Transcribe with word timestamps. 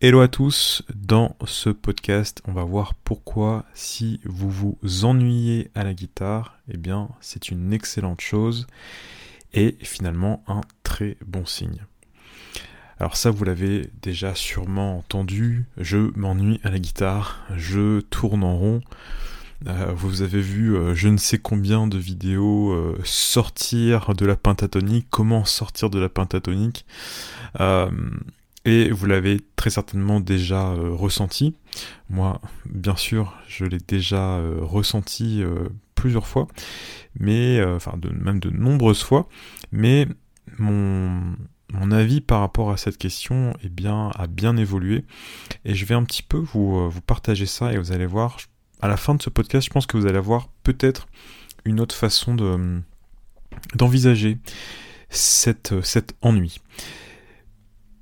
Hello 0.00 0.20
à 0.20 0.28
tous, 0.28 0.84
dans 0.94 1.34
ce 1.44 1.70
podcast 1.70 2.40
on 2.46 2.52
va 2.52 2.62
voir 2.62 2.94
pourquoi 2.94 3.64
si 3.74 4.20
vous 4.22 4.48
vous 4.48 5.04
ennuyez 5.04 5.72
à 5.74 5.82
la 5.82 5.92
guitare, 5.92 6.56
eh 6.72 6.76
bien 6.76 7.08
c'est 7.20 7.50
une 7.50 7.72
excellente 7.72 8.20
chose 8.20 8.68
et 9.54 9.76
finalement 9.82 10.44
un 10.46 10.60
très 10.84 11.16
bon 11.26 11.44
signe. 11.44 11.84
Alors 13.00 13.16
ça 13.16 13.32
vous 13.32 13.42
l'avez 13.42 13.90
déjà 14.00 14.36
sûrement 14.36 14.98
entendu, 14.98 15.66
je 15.78 16.16
m'ennuie 16.16 16.60
à 16.62 16.70
la 16.70 16.78
guitare, 16.78 17.44
je 17.56 17.98
tourne 18.02 18.44
en 18.44 18.56
rond, 18.56 18.82
euh, 19.66 19.92
vous 19.96 20.22
avez 20.22 20.40
vu 20.40 20.76
euh, 20.76 20.94
je 20.94 21.08
ne 21.08 21.16
sais 21.16 21.38
combien 21.38 21.88
de 21.88 21.98
vidéos 21.98 22.70
euh, 22.70 23.00
sortir 23.02 24.14
de 24.14 24.26
la 24.26 24.36
pentatonique, 24.36 25.08
comment 25.10 25.44
sortir 25.44 25.90
de 25.90 25.98
la 25.98 26.08
pentatonique. 26.08 26.86
Et 28.64 28.90
vous 28.90 29.06
l'avez 29.06 29.40
très 29.56 29.70
certainement 29.70 30.20
déjà 30.20 30.72
euh, 30.72 30.90
ressenti. 30.92 31.54
Moi, 32.10 32.40
bien 32.66 32.96
sûr, 32.96 33.34
je 33.46 33.64
l'ai 33.64 33.78
déjà 33.78 34.36
euh, 34.36 34.58
ressenti 34.60 35.42
euh, 35.42 35.68
plusieurs 35.94 36.26
fois, 36.26 36.48
mais 37.18 37.64
enfin 37.64 37.98
même 38.12 38.40
de 38.40 38.50
nombreuses 38.50 39.02
fois. 39.02 39.28
Mais 39.72 40.06
mon, 40.58 41.36
mon 41.72 41.90
avis 41.90 42.20
par 42.20 42.40
rapport 42.40 42.70
à 42.70 42.76
cette 42.76 42.98
question 42.98 43.54
eh 43.62 43.68
bien, 43.68 44.10
a 44.14 44.26
bien 44.26 44.56
évolué. 44.56 45.04
Et 45.64 45.74
je 45.74 45.84
vais 45.84 45.94
un 45.94 46.04
petit 46.04 46.22
peu 46.22 46.38
vous, 46.38 46.88
vous 46.88 47.00
partager 47.00 47.46
ça 47.46 47.72
et 47.72 47.78
vous 47.78 47.90
allez 47.90 48.06
voir, 48.06 48.38
à 48.80 48.86
la 48.86 48.96
fin 48.96 49.14
de 49.14 49.22
ce 49.22 49.30
podcast, 49.30 49.66
je 49.66 49.72
pense 49.72 49.86
que 49.86 49.96
vous 49.96 50.06
allez 50.06 50.18
avoir 50.18 50.48
peut-être 50.62 51.08
une 51.64 51.80
autre 51.80 51.96
façon 51.96 52.36
de, 52.36 52.80
d'envisager 53.74 54.38
cet 55.10 55.72
ennui. 56.22 56.60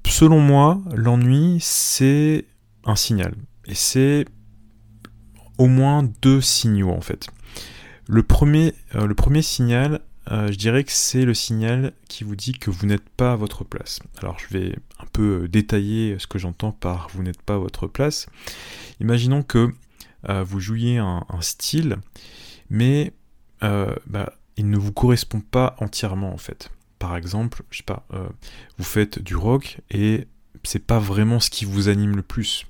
Selon 0.08 0.40
moi, 0.40 0.80
l'ennui, 0.94 1.58
c'est 1.60 2.46
un 2.84 2.96
signal. 2.96 3.34
Et 3.66 3.74
c'est 3.74 4.24
au 5.58 5.66
moins 5.66 6.08
deux 6.22 6.40
signaux 6.40 6.90
en 6.90 7.00
fait. 7.00 7.26
Le 8.06 8.22
premier, 8.22 8.72
euh, 8.94 9.06
le 9.06 9.14
premier 9.14 9.42
signal, 9.42 10.00
euh, 10.30 10.50
je 10.50 10.56
dirais 10.56 10.84
que 10.84 10.92
c'est 10.92 11.24
le 11.24 11.34
signal 11.34 11.92
qui 12.08 12.24
vous 12.24 12.36
dit 12.36 12.52
que 12.52 12.70
vous 12.70 12.86
n'êtes 12.86 13.08
pas 13.08 13.32
à 13.32 13.36
votre 13.36 13.64
place. 13.64 14.00
Alors 14.22 14.38
je 14.38 14.56
vais 14.56 14.76
un 15.00 15.06
peu 15.12 15.42
euh, 15.42 15.48
détailler 15.48 16.16
ce 16.18 16.26
que 16.26 16.38
j'entends 16.38 16.72
par 16.72 17.08
vous 17.12 17.22
n'êtes 17.22 17.42
pas 17.42 17.54
à 17.54 17.58
votre 17.58 17.86
place. 17.86 18.26
Imaginons 19.00 19.42
que 19.42 19.72
vous 20.28 20.58
jouiez 20.58 20.98
un, 20.98 21.24
style, 21.40 21.98
mais 22.68 23.12
bah, 23.60 24.32
il 24.56 24.68
ne 24.68 24.76
vous 24.76 24.90
correspond 24.90 25.40
pas 25.40 25.76
entièrement 25.78 26.32
en 26.32 26.36
fait 26.36 26.70
par 27.06 27.16
exemple, 27.16 27.62
je 27.70 27.76
sais 27.76 27.84
pas, 27.84 28.04
euh, 28.14 28.26
vous 28.78 28.84
faites 28.84 29.22
du 29.22 29.36
rock 29.36 29.78
et 29.92 30.26
c'est 30.64 30.84
pas 30.84 30.98
vraiment 30.98 31.38
ce 31.38 31.50
qui 31.50 31.64
vous 31.64 31.88
anime 31.88 32.16
le 32.16 32.22
plus. 32.22 32.66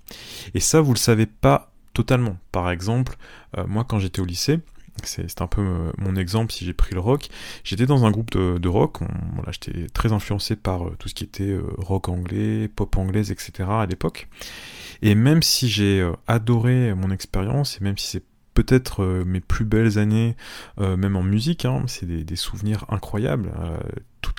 Et 0.53 0.61
ça, 0.61 0.83
vous 0.83 0.93
le 0.93 0.99
savez 0.99 1.25
pas 1.25 1.73
totalement. 1.95 2.37
Par 2.53 2.71
exemple, 2.71 3.17
euh, 3.57 3.65
moi 3.67 3.85
quand 3.85 3.99
j'étais 3.99 4.21
au 4.21 4.27
lycée, 4.27 4.61
c'est 5.05 5.41
un 5.41 5.47
peu 5.47 5.63
euh, 5.63 5.91
mon 5.97 6.17
exemple 6.17 6.53
si 6.53 6.67
j'ai 6.67 6.75
pris 6.75 6.95
le 6.95 7.01
rock. 7.01 7.31
J'étais 7.65 7.87
dans 7.87 8.05
un 8.05 8.11
groupe 8.11 8.31
de, 8.31 8.69
rock, 8.69 8.99
j'étais 9.53 9.87
très 9.87 10.13
influencé 10.13 10.55
par 10.55 10.83
tout 10.99 11.09
ce 11.09 11.15
qui 11.15 11.25
était 11.25 11.59
rock 11.79 12.11
anglais, 12.11 12.69
pop 12.69 12.95
anglaise, 12.99 13.31
etc. 13.31 13.67
à 13.71 13.87
l'époque. 13.87 14.29
Et 15.01 15.15
même 15.15 15.43
si 15.43 15.71
j'ai 15.71 16.07
adoré 16.27 16.95
mon 16.95 17.11
expérience, 17.11 17.79
et 17.81 17.85
même 17.85 17.97
si 17.97 18.09
c'est 18.09 18.25
peut-être 18.53 19.03
mes 19.25 19.41
plus 19.41 19.65
belles 19.65 19.99
années, 19.99 20.37
même 20.79 21.17
en 21.17 21.23
musique, 21.23 21.65
hein, 21.65 21.85
c'est 21.87 22.07
des, 22.07 22.37
souvenirs 22.37 22.85
incroyables 22.91 23.51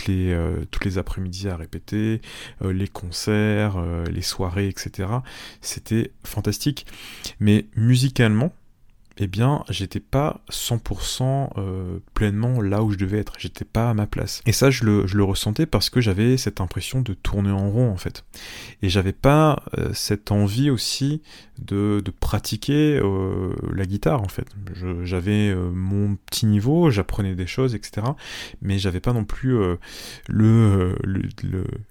euh, 0.09 0.65
toutes 0.71 0.85
les 0.85 0.97
après-midi 0.97 1.49
à 1.49 1.55
répéter, 1.55 2.21
euh, 2.63 2.73
les 2.73 2.87
concerts, 2.87 3.77
euh, 3.77 4.05
les 4.05 4.21
soirées, 4.21 4.67
etc. 4.67 5.09
C'était 5.61 6.11
fantastique. 6.23 6.85
Mais 7.39 7.65
musicalement, 7.75 8.53
eh 9.19 9.27
bien, 9.27 9.63
j'étais 9.69 9.99
pas 9.99 10.41
100% 10.51 11.49
euh, 11.57 11.99
pleinement 12.13 12.61
là 12.61 12.83
où 12.83 12.91
je 12.91 12.97
devais 12.97 13.17
être. 13.19 13.33
J'étais 13.37 13.65
pas 13.65 13.89
à 13.89 13.93
ma 13.93 14.05
place. 14.05 14.41
Et 14.45 14.51
ça, 14.51 14.69
je 14.69 14.83
le, 14.83 15.23
ressentais 15.23 15.65
parce 15.65 15.89
que 15.89 16.01
j'avais 16.01 16.37
cette 16.37 16.61
impression 16.61 17.01
de 17.01 17.13
tourner 17.13 17.51
en 17.51 17.69
rond, 17.69 17.89
en 17.89 17.97
fait. 17.97 18.23
Et 18.81 18.89
j'avais 18.89 19.13
pas 19.13 19.63
euh, 19.77 19.89
cette 19.93 20.31
envie 20.31 20.69
aussi 20.69 21.21
de, 21.59 22.03
pratiquer 22.19 22.99
euh, 23.01 23.53
la 23.73 23.85
guitare, 23.85 24.21
en 24.21 24.27
fait. 24.27 24.47
J'avais 25.03 25.55
mon 25.55 26.15
petit 26.15 26.45
niveau, 26.45 26.89
j'apprenais 26.89 27.35
des 27.35 27.47
choses, 27.47 27.75
etc. 27.75 28.07
Mais 28.61 28.77
j'avais 28.77 28.99
pas 28.99 29.13
non 29.13 29.23
plus 29.23 29.57
le, 30.27 30.95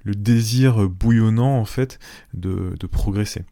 désir 0.04 0.88
bouillonnant, 0.88 1.58
en 1.58 1.64
fait, 1.64 1.98
de 2.34 2.86
progresser. 2.86 3.42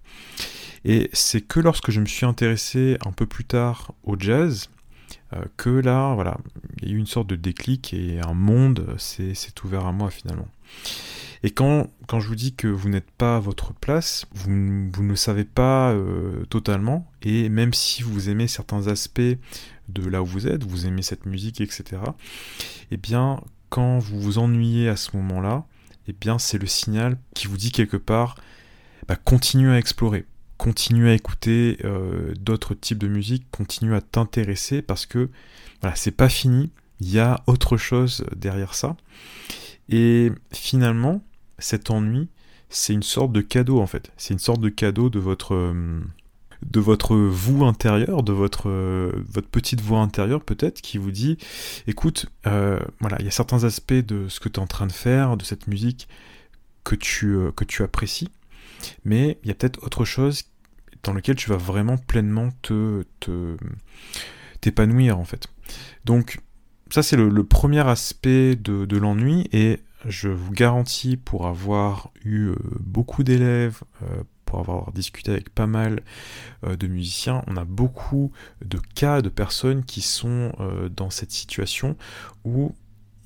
Et 0.84 1.09
c'est 1.12 1.41
que 1.41 1.61
lorsque 1.61 1.91
je 1.91 2.00
me 2.00 2.06
suis 2.06 2.27
intéressé 2.27 2.99
un 3.05 3.12
peu 3.12 3.27
plus 3.27 3.45
tard 3.45 3.95
au 4.05 4.17
jazz, 4.19 4.69
euh, 5.33 5.43
que 5.56 5.71
là, 5.71 6.15
voilà, 6.15 6.39
il 6.83 6.89
y 6.89 6.93
a 6.93 6.95
eu 6.95 6.99
une 6.99 7.06
sorte 7.06 7.27
de 7.27 7.37
déclic 7.37 7.95
et 7.95 8.21
un 8.21 8.34
monde 8.34 8.94
s'est 8.99 9.34
ouvert 9.65 9.87
à 9.87 9.93
moi 9.93 10.11
finalement. 10.11 10.49
Et 11.43 11.50
quand, 11.50 11.89
quand 12.06 12.21
je 12.21 12.28
vous 12.28 12.34
dis 12.34 12.55
que 12.55 12.69
vous 12.69 12.89
n'êtes 12.89 13.11
pas 13.11 13.37
à 13.37 13.41
votre 13.41 13.75
place, 13.75 14.27
vous, 14.34 14.50
vous 14.91 15.03
ne 15.03 15.09
le 15.11 15.17
savez 15.17 15.44
pas 15.44 15.93
euh, 15.93 16.44
totalement, 16.47 17.11
et 17.23 17.49
même 17.49 17.75
si 17.75 18.03
vous 18.03 18.31
aimez 18.31 18.49
certains 18.49 18.89
aspects 18.89 19.21
de 19.89 20.09
là 20.09 20.23
où 20.23 20.27
vous 20.27 20.47
êtes, 20.47 20.65
vous 20.65 20.87
aimez 20.87 21.03
cette 21.03 21.27
musique, 21.27 21.61
etc., 21.61 22.00
eh 22.91 22.97
bien, 22.97 23.41
quand 23.69 23.99
vous 23.99 24.21
vous 24.21 24.39
ennuyez 24.39 24.89
à 24.89 24.97
ce 24.97 25.15
moment-là, 25.17 25.67
eh 26.09 26.15
bien, 26.15 26.39
c'est 26.39 26.59
le 26.59 26.67
signal 26.67 27.19
qui 27.34 27.47
vous 27.47 27.59
dit 27.59 27.73
quelque 27.73 27.99
part, 27.99 28.37
bah, 29.06 29.17
continuez 29.17 29.73
à 29.73 29.78
explorer 29.78 30.25
continue 30.64 31.10
à 31.10 31.12
écouter 31.12 31.76
euh, 31.84 32.32
d'autres 32.41 32.72
types 32.72 32.97
de 32.97 33.06
musique, 33.06 33.44
continue 33.50 33.94
à 33.94 34.00
t'intéresser 34.00 34.80
parce 34.80 35.04
que 35.04 35.28
voilà, 35.82 35.94
c'est 35.94 36.10
pas 36.10 36.30
fini, 36.30 36.70
il 37.00 37.10
y 37.10 37.19
a 37.19 37.42
autre 37.47 37.76
chose 37.76 38.25
derrière 38.34 38.72
ça. 38.75 38.97
Et 39.91 40.32
finalement, 40.54 41.22
cet 41.58 41.91
ennui, 41.91 42.28
c'est 42.70 42.94
une 42.94 43.02
sorte 43.02 43.30
de 43.30 43.42
cadeau 43.42 43.78
en 43.78 43.86
fait. 43.86 44.10
C'est 44.16 44.32
une 44.32 44.41
sorte 44.41 44.62
de 44.62 44.70
cadeau 44.70 45.10
de 45.10 45.19
votre 45.19 45.54
euh, 45.54 46.00
de 46.62 46.81
votre 46.81 47.14
vous 47.14 47.66
intérieur, 47.66 48.22
de 48.22 48.32
votre 48.32 48.70
votre 48.70 49.48
petite 49.48 49.82
voix 49.82 50.00
intérieure 50.00 50.42
peut-être 50.42 50.81
qui 50.81 50.96
vous 50.96 51.10
dit 51.10 51.36
écoute, 51.86 52.25
euh, 52.46 52.81
voilà, 53.00 53.19
il 53.19 53.26
y 53.26 53.28
a 53.28 53.32
certains 53.32 53.64
aspects 53.64 53.92
de 53.92 54.28
ce 54.31 54.41
que 54.41 54.48
tu 54.48 54.58
es 54.58 54.62
en 54.62 54.66
train 54.66 54.86
de 54.86 54.92
faire, 54.92 55.36
de 55.36 55.44
cette 55.44 55.66
musique 55.66 56.08
que 56.84 56.94
tu 56.94 57.36
que 57.54 57.64
tu 57.64 57.82
apprécies 57.82 58.31
mais 59.04 59.38
il 59.42 59.48
y 59.48 59.50
a 59.50 59.54
peut-être 59.54 59.82
autre 59.84 60.04
chose 60.04 60.44
dans 61.04 61.12
lequel 61.12 61.37
tu 61.37 61.50
vas 61.50 61.56
vraiment 61.56 61.97
pleinement 61.97 62.48
te, 62.62 63.04
t'épanouir 64.60 65.19
en 65.19 65.25
fait. 65.25 65.47
Donc 66.04 66.41
ça 66.91 67.03
c'est 67.03 67.16
le, 67.16 67.44
premier 67.44 67.87
aspect 67.87 68.56
de, 68.56 68.97
l'ennui 68.97 69.48
et 69.53 69.81
je 70.06 70.28
vous 70.28 70.53
garantis 70.53 71.16
pour 71.16 71.47
avoir 71.47 72.10
eu 72.25 72.48
euh, 72.48 72.56
beaucoup 72.81 73.22
d'élèves, 73.22 73.82
euh, 74.03 74.22
pour 74.44 74.60
avoir 74.60 74.93
discuté 74.93 75.32
avec 75.32 75.48
pas 75.48 75.66
mal 75.66 76.03
euh, 76.64 76.76
de 76.76 76.87
musiciens, 76.87 77.43
on 77.47 77.56
a 77.56 77.64
beaucoup 77.64 78.32
de 78.64 78.78
cas 78.94 79.22
de 79.22 79.28
personnes 79.28 79.84
qui 79.84 80.03
sont 80.03 80.53
dans 80.94 81.10
cette 81.10 81.31
situation 81.31 81.97
où 82.44 82.75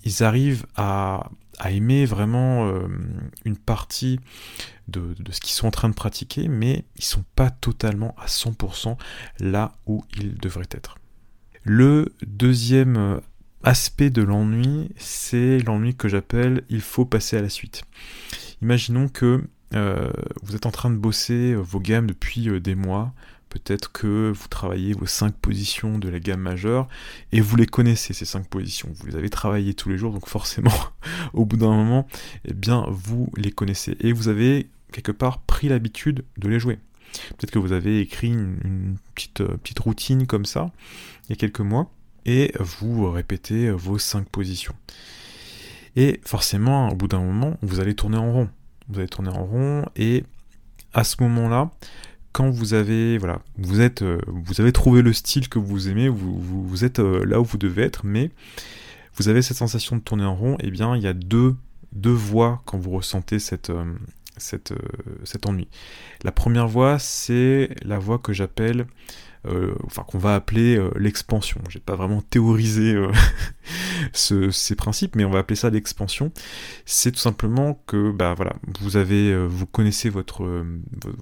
ils 0.04 0.22
arrivent 0.22 0.66
à, 0.76 1.30
aimer 1.64 2.06
vraiment 2.06 2.70
une 3.44 3.56
partie 3.56 4.20
de, 4.88 5.14
ce 5.30 5.40
qu'ils 5.40 5.52
sont 5.52 5.66
en 5.66 5.70
train 5.70 5.88
de 5.88 5.94
pratiquer, 5.94 6.48
mais 6.48 6.84
ils 6.96 7.04
sont 7.04 7.24
pas 7.36 7.50
totalement 7.50 8.14
à 8.18 8.26
100% 8.26 8.96
là 9.40 9.72
où 9.86 10.04
ils 10.18 10.34
devraient 10.36 10.68
être. 10.70 10.96
Le 11.64 12.12
deuxième 12.26 12.96
euh, 12.96 13.20
aspect 13.62 14.10
de 14.10 14.22
l'ennui, 14.22 14.90
c'est 14.96 15.58
l'ennui 15.60 15.94
que 15.94 16.08
j'appelle 16.08 16.62
il 16.68 16.80
faut 16.80 17.04
passer 17.04 17.36
à 17.36 17.42
la 17.42 17.48
suite. 17.48 17.82
Imaginons 18.62 19.08
que 19.08 19.44
euh, 19.74 20.10
vous 20.42 20.56
êtes 20.56 20.66
en 20.66 20.70
train 20.70 20.90
de 20.90 20.96
bosser 20.96 21.54
vos 21.54 21.80
gammes 21.80 22.06
depuis 22.06 22.48
des 22.60 22.74
mois, 22.74 23.12
Peut-être 23.48 23.92
que 23.92 24.30
vous 24.34 24.48
travaillez 24.48 24.92
vos 24.92 25.06
cinq 25.06 25.34
positions 25.34 25.98
de 25.98 26.08
la 26.08 26.20
gamme 26.20 26.40
majeure 26.40 26.86
et 27.32 27.40
vous 27.40 27.56
les 27.56 27.66
connaissez 27.66 28.12
ces 28.12 28.26
cinq 28.26 28.46
positions. 28.46 28.90
Vous 28.94 29.06
les 29.06 29.16
avez 29.16 29.30
travaillées 29.30 29.74
tous 29.74 29.88
les 29.88 29.96
jours, 29.96 30.12
donc 30.12 30.28
forcément, 30.28 30.74
au 31.32 31.46
bout 31.46 31.56
d'un 31.56 31.70
moment, 31.70 32.06
eh 32.44 32.52
bien, 32.52 32.84
vous 32.90 33.30
les 33.36 33.50
connaissez 33.50 33.96
et 34.00 34.12
vous 34.12 34.28
avez 34.28 34.68
quelque 34.92 35.12
part 35.12 35.40
pris 35.40 35.68
l'habitude 35.68 36.24
de 36.36 36.48
les 36.48 36.58
jouer. 36.58 36.78
Peut-être 37.30 37.50
que 37.50 37.58
vous 37.58 37.72
avez 37.72 38.00
écrit 38.00 38.28
une, 38.28 38.96
petite, 39.14 39.40
euh, 39.40 39.56
petite 39.56 39.78
routine 39.78 40.26
comme 40.26 40.44
ça 40.44 40.70
il 41.24 41.30
y 41.30 41.32
a 41.32 41.36
quelques 41.36 41.60
mois 41.60 41.90
et 42.26 42.52
vous 42.58 43.10
répétez 43.10 43.70
vos 43.70 43.98
cinq 43.98 44.28
positions. 44.28 44.74
Et 45.96 46.20
forcément, 46.24 46.90
au 46.90 46.94
bout 46.94 47.08
d'un 47.08 47.20
moment, 47.20 47.56
vous 47.62 47.80
allez 47.80 47.94
tourner 47.94 48.18
en 48.18 48.32
rond. 48.32 48.48
Vous 48.88 48.98
allez 48.98 49.08
tourner 49.08 49.30
en 49.30 49.44
rond 49.44 49.84
et 49.96 50.24
à 50.94 51.04
ce 51.04 51.16
moment-là, 51.22 51.70
quand 52.32 52.50
vous 52.50 52.74
avez 52.74 53.18
voilà, 53.18 53.40
vous 53.56 53.80
êtes, 53.80 54.02
euh, 54.02 54.20
vous 54.26 54.60
avez 54.60 54.72
trouvé 54.72 55.02
le 55.02 55.12
style 55.12 55.48
que 55.48 55.58
vous 55.58 55.88
aimez, 55.88 56.08
vous, 56.08 56.84
êtes 56.84 56.98
euh, 56.98 57.24
là 57.24 57.40
où 57.40 57.44
vous 57.44 57.58
devez 57.58 57.82
être, 57.82 58.04
mais 58.04 58.30
vous 59.16 59.28
avez 59.28 59.42
cette 59.42 59.56
sensation 59.56 59.96
de 59.96 60.02
tourner 60.02 60.24
en 60.24 60.36
rond, 60.36 60.54
et 60.54 60.66
eh 60.66 60.70
bien 60.70 60.96
il 60.96 61.02
y 61.02 61.06
a 61.06 61.12
deux, 61.12 61.56
deux 61.92 62.12
voies 62.12 62.62
quand 62.64 62.78
vous 62.78 62.90
ressentez 62.90 63.38
cette, 63.38 63.72
cette, 64.38 64.72
cet 65.24 65.46
ennui. 65.46 65.68
La 66.22 66.32
première 66.32 66.68
voie, 66.68 66.98
c'est 66.98 67.70
la 67.82 67.98
voie 67.98 68.18
que 68.18 68.32
j'appelle 68.32 68.86
euh, 69.46 69.74
enfin 69.84 70.02
qu'on 70.02 70.18
va 70.18 70.34
appeler 70.34 70.76
euh, 70.76 70.90
l'expansion. 70.96 71.60
J'ai 71.68 71.80
pas 71.80 71.96
vraiment 71.96 72.20
théorisé 72.20 72.94
euh, 72.94 73.12
ces 74.12 74.74
principes, 74.76 75.16
mais 75.16 75.24
on 75.24 75.30
va 75.30 75.40
appeler 75.40 75.56
ça 75.56 75.70
l'expansion. 75.70 76.32
C'est 76.84 77.12
tout 77.12 77.18
simplement 77.18 77.82
que, 77.86 78.10
bah 78.10 78.34
voilà, 78.34 78.54
vous 78.80 78.96
avez, 78.96 79.36
vous 79.46 79.66
connaissez 79.66 80.10
votre, 80.10 80.64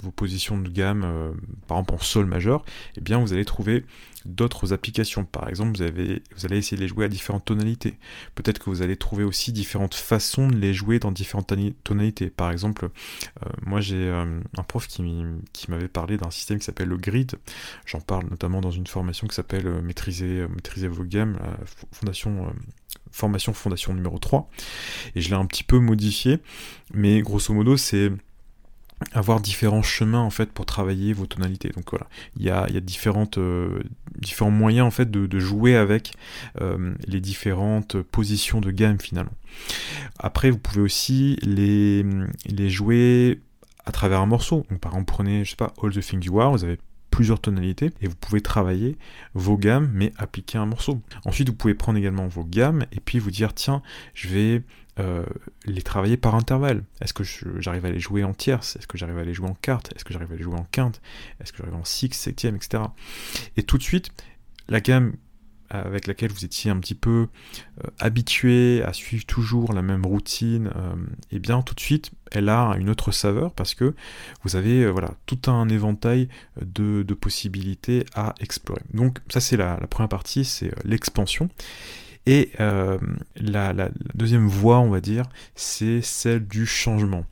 vos 0.02 0.10
positions 0.10 0.58
de 0.58 0.68
gamme, 0.68 1.34
par 1.66 1.78
exemple 1.78 1.94
en 1.94 1.98
sol 1.98 2.26
majeur, 2.26 2.64
et 2.94 2.98
eh 2.98 3.00
bien 3.00 3.18
vous 3.18 3.32
allez 3.32 3.44
trouver 3.44 3.84
d'autres 4.26 4.72
applications. 4.72 5.24
Par 5.24 5.48
exemple, 5.48 5.76
vous, 5.76 5.82
avez, 5.82 6.22
vous 6.36 6.44
allez 6.44 6.58
essayer 6.58 6.76
de 6.76 6.82
les 6.82 6.88
jouer 6.88 7.04
à 7.04 7.08
différentes 7.08 7.44
tonalités. 7.44 7.98
Peut-être 8.34 8.58
que 8.58 8.70
vous 8.70 8.82
allez 8.82 8.96
trouver 8.96 9.24
aussi 9.24 9.52
différentes 9.52 9.94
façons 9.94 10.48
de 10.48 10.56
les 10.56 10.74
jouer 10.74 10.98
dans 10.98 11.12
différentes 11.12 11.52
tonalités. 11.84 12.30
Par 12.30 12.50
exemple, 12.50 12.86
euh, 12.86 13.48
moi 13.62 13.80
j'ai 13.80 13.96
euh, 13.96 14.40
un 14.56 14.62
prof 14.62 14.86
qui, 14.86 15.02
m'avait 15.68 15.88
parlé 15.88 16.16
d'un 16.16 16.30
système 16.30 16.58
qui 16.58 16.64
s'appelle 16.64 16.88
le 16.88 16.96
grid. 16.96 17.36
J'en 17.86 18.00
parle 18.06 18.28
notamment 18.30 18.60
dans 18.60 18.70
une 18.70 18.86
formation 18.86 19.26
qui 19.26 19.34
s'appelle 19.34 19.66
euh, 19.66 19.82
maîtriser, 19.82 20.46
maîtriser 20.48 20.88
vos 20.88 21.04
gammes, 21.04 21.38
la 21.40 21.58
fondation 21.92 22.52
formation 23.12 23.52
fondation 23.52 23.94
numéro 23.94 24.18
3 24.18 24.50
et 25.14 25.20
je 25.20 25.28
l'ai 25.30 25.36
un 25.36 25.46
petit 25.46 25.62
peu 25.64 25.78
modifié 25.78 26.38
mais 26.92 27.22
grosso 27.22 27.54
modo 27.54 27.76
c'est 27.76 28.10
avoir 29.12 29.40
différents 29.40 29.82
chemins 29.82 30.20
en 30.20 30.30
fait 30.30 30.50
pour 30.52 30.66
travailler 30.66 31.12
vos 31.12 31.26
tonalités. 31.26 31.70
Donc 31.70 31.90
voilà, 31.90 32.06
il 32.36 32.42
y 32.42 32.50
a, 32.50 32.66
y 32.70 32.76
a 32.76 32.80
différentes, 32.80 33.38
euh, 33.38 33.82
différents 34.18 34.50
moyens 34.50 34.86
en 34.86 34.90
fait 34.90 35.10
de, 35.10 35.38
jouer 35.38 35.76
avec 35.76 36.12
euh, 36.60 36.94
les 37.06 37.20
différentes 37.20 38.00
positions 38.00 38.60
de 38.60 38.70
gamme 38.70 38.98
finalement. 38.98 39.34
Après, 40.18 40.50
vous 40.50 40.58
pouvez 40.58 40.80
aussi 40.80 41.36
les, 41.42 42.04
les 42.46 42.70
jouer 42.70 43.40
à 43.84 43.92
travers 43.92 44.20
un 44.20 44.26
morceau. 44.26 44.66
Donc 44.70 44.80
par 44.80 44.92
exemple, 44.92 45.12
prenez, 45.12 45.44
je 45.44 45.50
sais 45.50 45.56
pas, 45.56 45.74
All 45.82 45.92
the 45.92 46.00
Things 46.00 46.24
You 46.24 46.40
Are, 46.40 46.52
vous 46.52 46.64
avez 46.64 46.78
plusieurs 47.16 47.40
tonalités 47.40 47.92
et 48.02 48.08
vous 48.08 48.14
pouvez 48.14 48.42
travailler 48.42 48.98
vos 49.32 49.56
gammes 49.56 49.90
mais 49.94 50.12
appliquer 50.18 50.58
un 50.58 50.66
morceau. 50.66 51.00
Ensuite, 51.24 51.48
vous 51.48 51.54
pouvez 51.54 51.72
prendre 51.72 51.98
également 51.98 52.28
vos 52.28 52.44
gammes 52.44 52.84
et 52.92 53.00
puis 53.00 53.18
vous 53.18 53.30
dire 53.30 53.54
tiens, 53.54 53.80
je 54.12 54.28
vais 54.28 54.62
euh, 55.00 55.24
les 55.64 55.80
travailler 55.80 56.18
par 56.18 56.34
intervalle. 56.34 56.84
Est-ce 57.00 57.14
que 57.14 57.24
j'arrive 57.58 57.86
à 57.86 57.90
les 57.90 58.00
jouer 58.00 58.22
en 58.22 58.34
tierce? 58.34 58.76
Est-ce 58.76 58.86
que 58.86 58.98
j'arrive 58.98 59.16
à 59.16 59.24
les 59.24 59.32
jouer 59.32 59.48
en 59.48 59.54
quarte? 59.54 59.94
Est-ce 59.96 60.04
que 60.04 60.12
j'arrive 60.12 60.30
à 60.30 60.36
les 60.36 60.42
jouer 60.42 60.58
en 60.58 60.66
quinte? 60.70 61.00
Est-ce 61.40 61.52
que 61.52 61.58
j'arrive 61.58 61.76
en 61.76 61.84
six, 61.84 62.12
septième, 62.12 62.54
etc. 62.54 62.82
Et 63.56 63.62
tout 63.62 63.78
de 63.78 63.82
suite, 63.82 64.10
la 64.68 64.82
gamme 64.82 65.14
avec 65.70 66.06
laquelle 66.06 66.32
vous 66.32 66.44
étiez 66.44 66.70
un 66.70 66.78
petit 66.78 66.94
peu 66.94 67.28
euh, 67.84 67.88
habitué 67.98 68.82
à 68.84 68.92
suivre 68.92 69.26
toujours 69.26 69.72
la 69.72 69.82
même 69.82 70.04
routine, 70.06 70.66
et 70.66 70.78
euh, 70.78 70.96
eh 71.32 71.38
bien 71.38 71.62
tout 71.62 71.74
de 71.74 71.80
suite, 71.80 72.10
elle 72.32 72.48
a 72.48 72.76
une 72.78 72.90
autre 72.90 73.12
saveur 73.12 73.52
parce 73.52 73.74
que 73.74 73.94
vous 74.42 74.56
avez 74.56 74.90
voilà 74.90 75.12
tout 75.26 75.50
un 75.50 75.68
éventail 75.68 76.28
de, 76.60 77.02
possibilités 77.14 78.04
à 78.14 78.34
explorer. 78.40 78.82
Donc 78.92 79.20
ça 79.28 79.40
c'est 79.40 79.56
la, 79.56 79.76
première 79.88 80.08
partie, 80.08 80.44
c'est 80.44 80.72
l'expansion. 80.84 81.48
Et 82.26 82.50
euh, 82.58 82.98
la, 83.36 83.88
deuxième 84.14 84.48
voie, 84.48 84.80
on 84.80 84.90
va 84.90 85.00
dire, 85.00 85.24
c'est 85.54 86.02
celle 86.02 86.46
du 86.46 86.66
changement. 86.66 87.24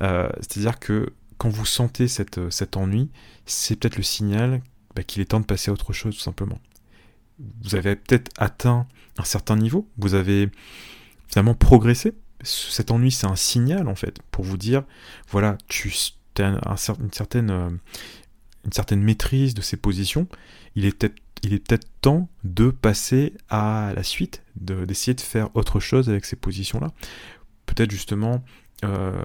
Euh, 0.00 0.30
c'est-à-dire 0.36 0.78
que 0.78 1.12
quand 1.38 1.48
vous 1.48 1.66
sentez 1.66 2.08
cette, 2.08 2.48
cet 2.50 2.76
ennui, 2.76 3.10
c'est 3.46 3.76
peut-être 3.76 3.96
le 3.96 4.02
signal 4.04 4.62
bah, 4.94 5.02
qu'il 5.02 5.20
est 5.22 5.26
temps 5.26 5.40
de 5.40 5.44
passer 5.44 5.70
à 5.70 5.74
autre 5.74 5.92
chose, 5.92 6.16
tout 6.16 6.22
simplement. 6.22 6.58
Vous 7.62 7.74
avez 7.74 7.96
peut-être 7.96 8.30
atteint 8.36 8.86
un 9.18 9.24
certain 9.24 9.56
niveau, 9.56 9.88
vous 9.96 10.14
avez 10.14 10.50
finalement 11.28 11.54
progressé. 11.54 12.14
Cet 12.42 12.90
ennui, 12.90 13.10
c'est 13.10 13.26
un 13.26 13.36
signal, 13.36 13.88
en 13.88 13.94
fait, 13.94 14.20
pour 14.30 14.44
vous 14.44 14.56
dire, 14.56 14.84
voilà, 15.28 15.58
tu 15.66 15.92
as 16.38 16.46
une, 16.46 17.12
certaine, 17.12 17.50
euh, 17.50 17.70
une 18.64 18.72
certaine 18.72 19.02
maîtrise 19.02 19.54
de 19.54 19.60
ces 19.60 19.76
positions, 19.76 20.28
il 20.76 20.84
est 20.84 20.96
peut-être 20.96 21.88
temps 22.00 22.28
de 22.44 22.70
passer 22.70 23.34
à 23.48 23.92
la 23.94 24.02
suite, 24.02 24.42
d'essayer 24.56 25.14
de, 25.14 25.20
faire 25.20 25.54
autre 25.56 25.80
chose 25.80 26.08
avec 26.08 26.24
ces 26.24 26.36
positions-là. 26.36 26.92
Peut-être 27.66 27.90
justement, 27.90 28.44
euh, 28.84 29.24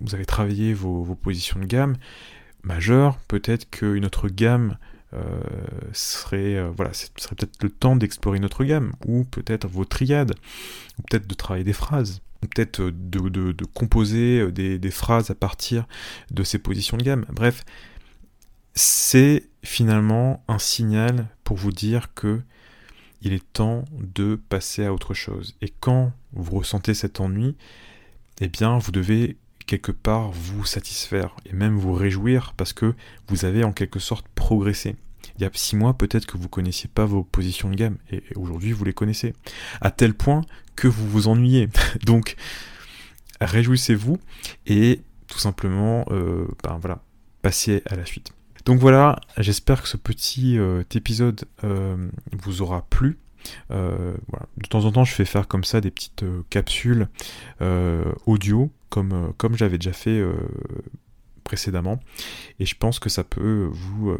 vous 0.00 0.14
avez 0.14 0.26
travaillé 0.26 0.74
vos, 0.74 1.14
positions 1.14 1.60
de 1.60 1.66
gamme 1.66 1.96
majeures, 2.62 3.18
peut-être 3.28 3.70
qu'une 3.70 4.04
autre 4.04 4.28
gamme 4.28 4.76
serait, 5.92 6.56
euh, 6.56 6.70
voilà, 6.76 6.92
ce 6.92 7.06
serait 7.16 7.36
peut-être 7.36 7.62
le 7.62 7.70
temps 7.70 7.96
d'explorer 7.96 8.38
une 8.38 8.44
autre 8.44 8.64
gamme, 8.64 8.92
ou 9.06 9.24
peut-être 9.24 9.66
vos 9.66 9.84
triades, 9.84 10.34
ou 10.98 11.02
peut-être 11.02 11.26
de 11.26 11.34
travailler 11.34 11.64
des 11.64 11.72
phrases, 11.72 12.20
ou 12.42 12.46
peut-être 12.46 12.82
de, 12.82 13.64
composer 13.74 14.50
des, 14.52 14.78
des 14.78 14.90
phrases 14.90 15.30
à 15.30 15.34
partir 15.34 15.86
de 16.30 16.42
ces 16.42 16.58
positions 16.58 16.96
de 16.96 17.02
gamme. 17.02 17.24
Bref, 17.32 17.64
c'est 18.74 19.48
finalement 19.62 20.44
un 20.48 20.58
signal 20.58 21.28
pour 21.44 21.56
vous 21.56 21.72
dire 21.72 22.12
que 22.14 22.42
il 23.22 23.32
est 23.32 23.52
temps 23.52 23.84
de 23.92 24.38
passer 24.48 24.84
à 24.84 24.92
autre 24.92 25.14
chose. 25.14 25.56
Et 25.62 25.72
quand 25.80 26.12
vous 26.32 26.58
ressentez 26.58 26.94
cet 26.94 27.20
ennui, 27.20 27.56
eh 28.40 28.48
bien, 28.48 28.78
vous 28.78 28.92
devez 28.92 29.38
quelque 29.66 29.92
part 29.92 30.30
vous 30.30 30.64
satisfaire 30.64 31.34
et 31.44 31.52
même 31.52 31.76
vous 31.76 31.92
réjouir 31.92 32.54
parce 32.56 32.72
que 32.72 32.94
vous 33.28 33.44
avez 33.44 33.64
en 33.64 33.72
quelque 33.72 33.98
sorte 33.98 34.26
progressé. 34.34 34.96
Il 35.38 35.42
y 35.42 35.44
a 35.44 35.50
six 35.52 35.76
mois, 35.76 35.94
peut-être 35.94 36.26
que 36.26 36.38
vous 36.38 36.48
connaissiez 36.48 36.88
pas 36.92 37.04
vos 37.04 37.22
positions 37.24 37.68
de 37.68 37.76
gamme 37.76 37.98
et 38.10 38.22
aujourd'hui 38.36 38.72
vous 38.72 38.84
les 38.84 38.92
connaissez. 38.92 39.34
À 39.80 39.90
tel 39.90 40.14
point 40.14 40.42
que 40.76 40.88
vous 40.88 41.08
vous 41.08 41.28
ennuyez. 41.28 41.68
Donc, 42.04 42.36
réjouissez-vous 43.40 44.18
et 44.66 45.02
tout 45.26 45.38
simplement, 45.38 46.04
euh, 46.10 46.46
ben 46.62 46.78
voilà, 46.80 47.02
passez 47.42 47.82
à 47.86 47.96
la 47.96 48.06
suite. 48.06 48.32
Donc 48.64 48.80
voilà, 48.80 49.20
j'espère 49.38 49.82
que 49.82 49.88
ce 49.88 49.96
petit 49.96 50.58
euh, 50.58 50.82
épisode 50.94 51.44
euh, 51.64 52.08
vous 52.32 52.62
aura 52.62 52.82
plu. 52.88 53.18
Euh, 53.70 54.14
de 54.58 54.68
temps 54.68 54.84
en 54.84 54.92
temps, 54.92 55.04
je 55.04 55.12
fais 55.12 55.24
faire 55.24 55.48
comme 55.48 55.64
ça 55.64 55.80
des 55.80 55.90
petites 55.90 56.24
capsules 56.50 57.08
audio, 58.26 58.70
comme, 58.88 59.32
comme 59.36 59.56
j'avais 59.56 59.78
déjà 59.78 59.92
fait 59.92 60.22
précédemment. 61.44 62.00
Et 62.60 62.66
je 62.66 62.74
pense 62.76 62.98
que 62.98 63.08
ça 63.08 63.24
peut 63.24 63.68
vous, 63.70 64.12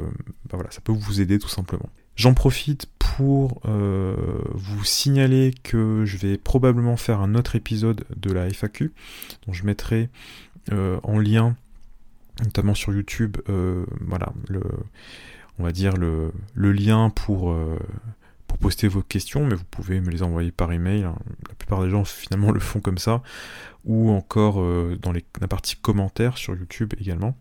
bah 0.49 0.55
voilà, 0.55 0.71
ça 0.71 0.81
peut 0.81 0.93
vous 0.93 1.21
aider 1.21 1.39
tout 1.39 1.49
simplement. 1.49 1.89
J'en 2.15 2.35
profite 2.35 2.87
pour 2.99 3.61
vous 3.65 4.85
signaler 4.85 5.55
que 5.63 6.05
je 6.05 6.17
vais 6.17 6.39
probablement 6.39 6.97
faire 6.97 7.21
un 7.21 7.35
autre 7.35 7.57
épisode 7.57 8.05
de 8.17 8.33
la 8.33 8.49
FAQ, 8.49 8.93
dont 9.47 9.53
je 9.53 9.65
mettrai 9.65 10.09
en 10.71 11.19
lien 11.19 11.57
notamment 12.45 12.75
sur 12.75 12.93
YouTube, 12.93 13.37
euh, 13.49 13.85
voilà, 14.01 14.33
le, 14.49 14.63
on 15.59 15.65
va 15.65 15.73
dire 15.73 15.97
le, 15.97 16.33
le 16.55 16.73
lien 16.73 17.11
pour, 17.11 17.51
euh, 17.51 17.79
poster 18.57 18.89
vos 18.89 19.03
questions, 19.03 19.47
mais 19.47 19.55
vous 19.55 19.65
pouvez 19.71 20.01
me 20.01 20.11
les 20.11 20.23
envoyer 20.23 20.53
par 20.53 20.73
email. 20.73 21.05
Hein. 21.05 21.17
La 21.49 21.55
plupart 21.55 21.83
des 21.83 21.91
gens 21.91 22.05
finalement 22.05 22.51
le 22.53 22.61
font 22.61 22.81
comme 22.81 22.99
ça, 22.99 23.23
ou 23.85 24.11
encore 24.11 24.61
euh, 24.61 24.97
dans 25.01 25.13
les, 25.13 25.25
la 25.41 25.49
partie 25.49 25.77
commentaires 25.77 26.39
sur 26.39 26.55
YouTube 26.55 26.95
également. 27.01 27.37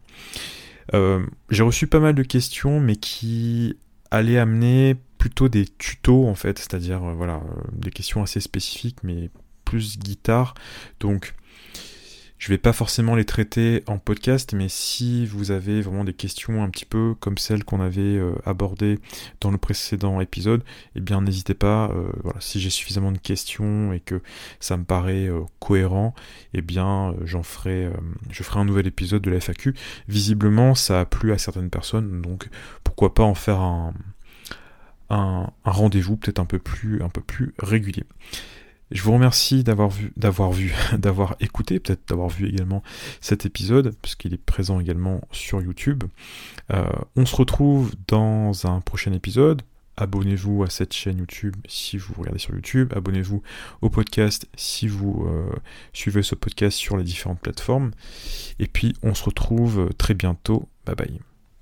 J'ai 1.49 1.63
reçu 1.63 1.87
pas 1.87 1.99
mal 1.99 2.13
de 2.13 2.23
questions, 2.23 2.79
mais 2.79 2.95
qui 2.95 3.75
allaient 4.11 4.37
amener 4.37 4.95
plutôt 5.17 5.49
des 5.49 5.65
tutos 5.65 6.27
en 6.27 6.35
fait, 6.35 6.59
c'est-à-dire 6.59 6.99
voilà 6.99 7.41
des 7.71 7.89
questions 7.89 8.21
assez 8.21 8.39
spécifiques, 8.39 8.99
mais 9.03 9.31
plus 9.65 9.97
guitare. 9.97 10.53
Donc 10.99 11.33
je 12.37 12.49
vais 12.49 12.57
pas 12.57 12.73
forcément 12.73 13.15
les 13.15 13.25
traiter 13.25 13.83
en 13.87 13.97
podcast, 13.97 14.53
mais 14.53 14.67
si 14.67 15.25
vous 15.25 15.51
avez 15.51 15.81
vraiment 15.81 16.03
des 16.03 16.13
questions 16.13 16.63
un 16.63 16.69
petit 16.69 16.85
peu 16.85 17.15
comme 17.19 17.37
celles 17.37 17.63
qu'on 17.63 17.79
avait 17.79 18.01
euh, 18.01 18.35
abordées 18.45 18.99
dans 19.39 19.51
le 19.51 19.57
précédent 19.57 20.19
épisode, 20.19 20.63
eh 20.95 20.99
bien 20.99 21.21
n'hésitez 21.21 21.53
pas, 21.53 21.89
euh, 21.91 22.09
voilà, 22.23 22.39
si 22.41 22.59
j'ai 22.59 22.69
suffisamment 22.69 23.11
de 23.11 23.17
questions 23.17 23.93
et 23.93 23.99
que 23.99 24.21
ça 24.59 24.75
me 24.77 24.83
paraît 24.83 25.27
euh, 25.27 25.41
cohérent, 25.59 26.13
eh 26.53 26.61
bien 26.61 27.15
j'en 27.23 27.43
ferai, 27.43 27.89
je 28.29 28.43
ferai 28.43 28.59
un 28.59 28.65
nouvel 28.65 28.87
épisode 28.87 29.21
de 29.21 29.31
la 29.31 29.39
FAQ. 29.39 29.73
Visiblement, 30.07 30.75
ça 30.75 31.01
a 31.01 31.05
plu 31.05 31.31
à 31.31 31.37
certaines 31.37 31.69
personnes, 31.69 32.21
donc 32.21 32.49
pourquoi 32.83 33.13
pas 33.13 33.23
en 33.23 33.35
faire 33.35 33.61
un, 33.61 33.93
un, 35.09 35.49
un 35.63 35.71
rendez-vous 35.71 36.17
peut-être 36.17 36.39
un 36.39 36.45
peu 36.45 36.59
plus, 36.59 37.01
un 37.01 37.09
peu 37.09 37.21
plus 37.21 37.53
régulier. 37.59 38.03
Je 38.91 39.01
vous 39.01 39.13
remercie 39.13 39.63
d'avoir 39.63 39.89
vu, 39.89 40.13
d'avoir 40.15 40.51
vu, 40.51 40.73
d'avoir 40.97 41.35
écouté, 41.39 41.79
peut-être 41.79 42.07
d'avoir 42.07 42.29
vu 42.29 42.47
également 42.47 42.83
cet 43.19 43.45
épisode, 43.45 43.95
puisqu'il 44.01 44.33
est 44.33 44.43
présent 44.43 44.79
également 44.79 45.21
sur 45.31 45.61
YouTube. 45.61 46.03
Euh, 46.71 46.85
on 47.15 47.25
se 47.25 47.35
retrouve 47.35 47.93
dans 48.07 48.67
un 48.67 48.81
prochain 48.81 49.13
épisode. 49.13 49.61
Abonnez-vous 49.97 50.63
à 50.63 50.69
cette 50.69 50.93
chaîne 50.93 51.19
YouTube 51.19 51.55
si 51.67 51.97
vous 51.97 52.13
regardez 52.17 52.39
sur 52.39 52.53
YouTube. 52.53 52.93
Abonnez-vous 52.95 53.41
au 53.81 53.89
podcast 53.89 54.47
si 54.55 54.87
vous 54.87 55.25
euh, 55.27 55.55
suivez 55.93 56.21
ce 56.21 56.35
podcast 56.35 56.77
sur 56.77 56.97
les 56.97 57.03
différentes 57.03 57.39
plateformes. 57.39 57.91
Et 58.59 58.67
puis 58.67 58.93
on 59.03 59.13
se 59.13 59.23
retrouve 59.23 59.89
très 59.97 60.13
bientôt. 60.13 60.67
Bye 60.85 60.95
bye. 60.95 61.34